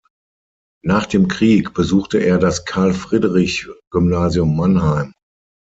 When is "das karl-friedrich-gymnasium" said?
2.39-4.55